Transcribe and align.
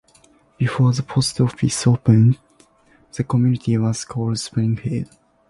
Before 0.57 0.91
the 0.93 1.03
post 1.03 1.39
office 1.41 1.85
opened, 1.85 2.39
the 3.13 3.23
community 3.23 3.77
was 3.77 4.03
called 4.03 4.39
Spring 4.39 4.75
Hill. 4.77 5.05